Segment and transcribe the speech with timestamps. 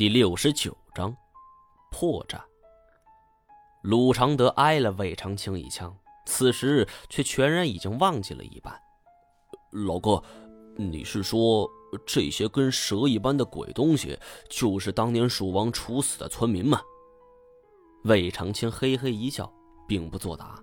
[0.00, 1.14] 第六十九章
[1.90, 2.40] 破绽。
[3.82, 5.94] 鲁常德挨了魏长青一枪，
[6.24, 8.80] 此时却全然已经忘记了一半。
[9.72, 10.24] 老哥，
[10.74, 11.70] 你是说
[12.06, 14.18] 这些跟蛇一般的鬼东西，
[14.48, 16.80] 就是当年蜀王处死的村民吗？
[18.04, 19.52] 魏长青嘿嘿一笑，
[19.86, 20.58] 并不作答。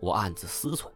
[0.00, 0.86] 我暗自思忖：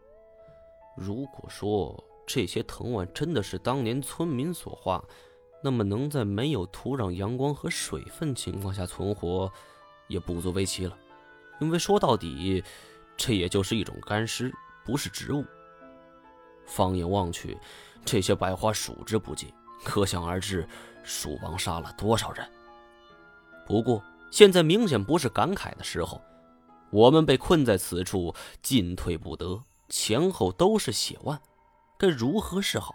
[0.97, 5.05] 如果说这些藤蔓真的是当年村民所化，
[5.61, 9.53] 那么，能在没有土壤、阳光和水分情况下存活，
[10.07, 10.97] 也不足为奇了。
[11.61, 12.63] 因为说到底，
[13.17, 14.53] 这也就是一种干尸，
[14.85, 15.45] 不是植物。
[16.65, 17.59] 放眼望去，
[18.05, 19.53] 这些白花数之不尽，
[19.85, 20.69] 可想而知，
[21.03, 22.49] 蜀王杀了多少人。
[23.67, 24.01] 不过，
[24.31, 26.23] 现在明显不是感慨的时候。
[26.91, 31.39] 我们被困在此处，进退不得，前后都是血腕，
[31.99, 32.95] 该如何是好？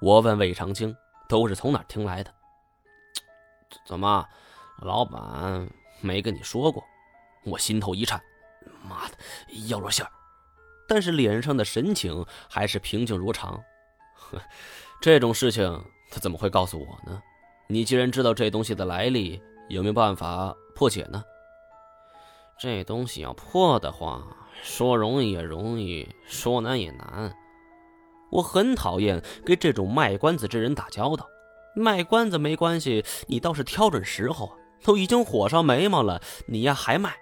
[0.00, 0.94] 我问魏长青。
[1.28, 2.32] 都是从哪听来的？
[3.84, 4.26] 怎么，
[4.78, 5.68] 老板
[6.00, 6.84] 没跟你说过？
[7.44, 8.22] 我心头一颤，
[8.82, 9.16] 妈的，
[9.68, 10.10] 要露馅儿！
[10.88, 13.62] 但是脸上的神情还是平静如常。
[15.00, 17.22] 这种事情他怎么会告诉我呢？
[17.66, 21.22] 你既然知道这东西的来历，有没有办法破解呢？
[22.58, 24.22] 这东西要破的话，
[24.62, 27.34] 说容易也容易，说难也难。
[28.34, 31.26] 我很讨厌跟这种卖关子之人打交道。
[31.76, 34.56] 卖关子没关系，你倒是挑准时候啊！
[34.82, 37.16] 都已经火烧眉毛了，你呀还卖？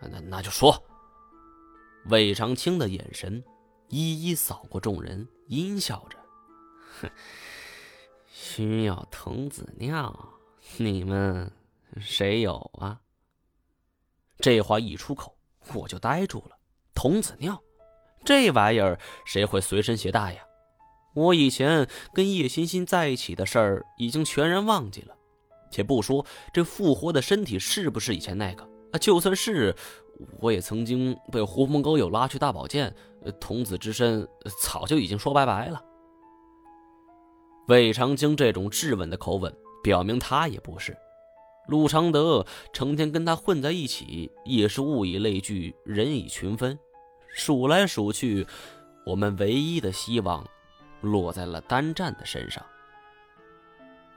[0.00, 0.82] 那那就说。
[2.06, 3.44] 魏长青的眼神
[3.88, 6.18] 一一扫过众人，阴笑着
[7.02, 7.10] ：“哼，
[8.26, 10.28] 需要童子尿，
[10.78, 11.52] 你们
[12.00, 13.00] 谁有啊？”
[14.38, 15.36] 这话一出口，
[15.74, 16.56] 我就呆住了。
[16.94, 17.60] 童子尿。
[18.24, 20.42] 这玩意儿谁会随身携带呀？
[21.14, 25.14] 我以前跟叶欣欣在一起的事儿已经全然忘记了。
[25.70, 29.74] 且不说这复活的身体是不是以前那个啊，就算是，
[30.40, 32.94] 我也曾经被狐朋狗友拉去大保健，
[33.40, 34.26] 童子之身
[34.62, 35.82] 早就已经说拜拜了。
[37.68, 40.96] 魏长青这种质问的口吻，表明他也不是。
[41.66, 46.78] 陆常德成天跟他混在一起，也是物以类聚，人以群分。
[47.34, 48.46] 数来数去，
[49.04, 50.46] 我们唯一的希望
[51.00, 52.64] 落在了单战的身上。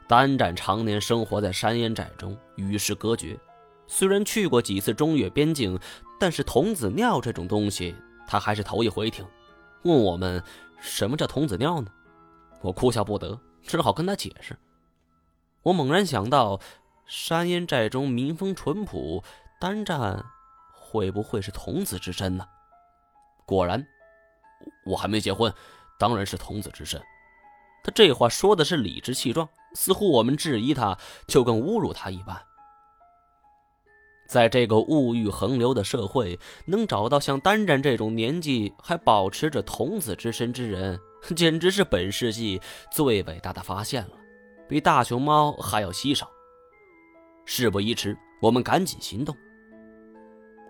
[0.07, 3.39] 单战常年生活在山烟寨中，与世隔绝。
[3.87, 5.79] 虽然去过几次中越边境，
[6.19, 7.95] 但是童子尿这种东西，
[8.27, 9.25] 他还是头一回听。
[9.83, 10.41] 问我们
[10.79, 11.91] 什么叫童子尿呢？
[12.61, 14.57] 我哭笑不得，只好跟他解释。
[15.63, 16.59] 我猛然想到，
[17.05, 19.23] 山烟寨中民风淳朴，
[19.59, 20.25] 单战
[20.73, 22.45] 会不会是童子之身呢？
[23.51, 23.85] 果然，
[24.85, 25.53] 我还没结婚，
[25.99, 27.01] 当然是童子之身。
[27.83, 30.97] 他这话说的是理直气壮，似乎我们质疑他
[31.27, 32.41] 就跟侮辱他一般。
[34.25, 40.97] 在这个物欲横流的社会，能找到像丹战这种年纪还保持着童子之身之人，
[41.35, 44.13] 简直是本世纪最伟大的发现了，
[44.69, 46.31] 比大熊猫还要稀少。
[47.43, 49.35] 事不宜迟，我们赶紧行动。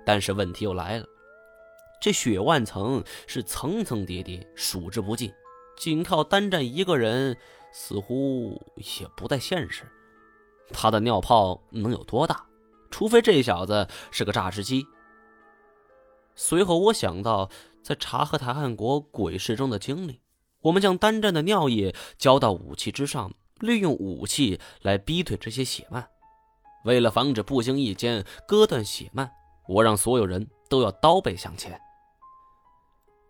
[0.04, 1.06] 但是问题又来了。
[2.02, 5.32] 这血万层是层层叠叠，数之不尽，
[5.78, 7.38] 仅靠单战一个人
[7.72, 8.60] 似乎
[9.00, 9.84] 也不太现实。
[10.74, 12.44] 他的尿泡能有多大？
[12.90, 14.84] 除非这小子是个榨汁机。
[16.36, 17.50] 随后我想到
[17.84, 20.22] 在察合台汗国鬼市中的经历，
[20.62, 26.08] 我们将单战的尿液浇到武器之上，利用武器来逼退这些血脉。
[26.84, 29.32] 为了防止不经意间割断血脉，
[29.68, 31.80] 我让所有人都要刀背向前。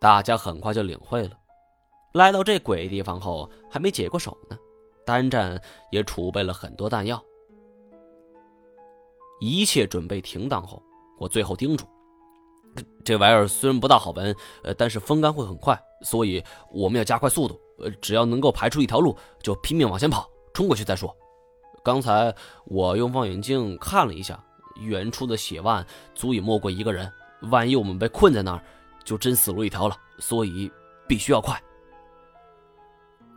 [0.01, 1.37] 大家很快就领会了。
[2.13, 4.57] 来到这鬼地方后，还没解过手呢，
[5.05, 7.23] 单战也储备了很多弹药。
[9.39, 10.81] 一切准备停当后，
[11.19, 11.85] 我最后叮嘱：
[13.05, 17.61] 这玩意儿虽然不大好闻，呃，但是风干会很快，所以我们要加快速度。
[17.77, 21.15] 呃，只要能够排出一条路，就拼命往前跑，冲过去再说。
[21.83, 22.33] 刚才
[22.65, 24.43] 我用望远镜看了一下，
[24.79, 25.85] 远处的血腕
[26.15, 27.11] 足以没过一个人。
[27.51, 28.63] 万一我们被困在那儿，
[29.03, 30.71] 就真死路一条了，所以
[31.07, 31.61] 必须要快。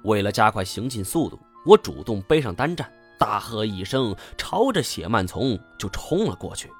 [0.04, 6.70] 为了加快行进速度，我主动背上单战，大喝一声，朝着血蔓丛就冲了过去。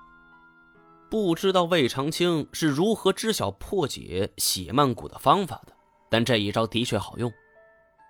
[1.10, 5.72] 不知道魏长青是如何知晓破解血蔓蛊的方法的，
[6.10, 7.32] 但这一招的确好用。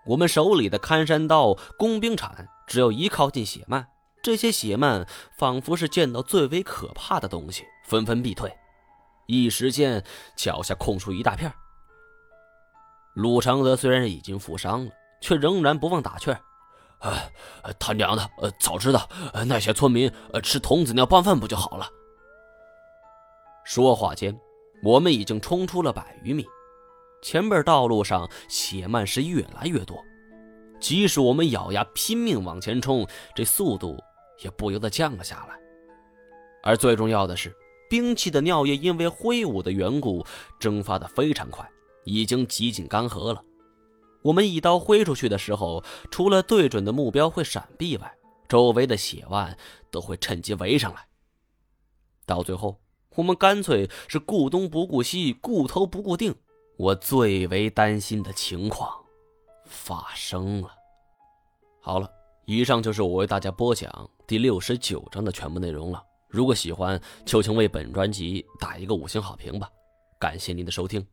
[0.07, 3.87] 我们手里的看山刀、工兵铲，只要一靠近血蔓，
[4.23, 5.07] 这些血蔓
[5.39, 8.53] 仿佛是见到最为可怕的东西，纷纷避退。
[9.27, 10.03] 一时间，
[10.37, 11.53] 脚下空出一大片。
[13.15, 14.91] 鲁长德虽然已经负伤了，
[15.21, 16.31] 却仍然不忘打趣
[16.99, 17.31] ：“啊，
[17.79, 19.09] 他娘的，呃，早知道
[19.47, 21.89] 那些村民呃吃童子尿拌饭不就好了？
[23.65, 24.37] 说话间，
[24.83, 26.45] 我们已经冲出了百余米，
[27.23, 29.97] 前边道路上血漫是越来越多，
[30.81, 33.97] 即使我们咬牙拼命往前冲，这速度
[34.43, 35.59] 也不由得降了下来。
[36.63, 37.55] 而最重要的是，
[37.95, 40.27] 兵器的尿液因为挥舞的缘故，
[40.59, 41.65] 蒸发的非常快，
[42.03, 43.41] 已经几近干涸了。
[44.23, 48.13] 我们一刀挥出去的时候，除了对准的目标会闪避外，
[48.49, 49.57] 周围的血腕
[49.93, 51.07] 都会趁机围上来。
[52.27, 52.81] 到最后，
[53.15, 56.35] 我们干脆是顾东不顾西，顾头不顾腚。
[56.77, 58.91] 我最为担心的情况
[59.67, 60.71] 发生了。
[61.81, 62.11] 好了，
[62.45, 66.03] 以上就是我为大家播讲第六十九章的全部内容了。
[66.35, 69.71] 如果喜欢，就请为本专辑打一个五星好评吧，
[70.19, 71.07] 感谢您的收听。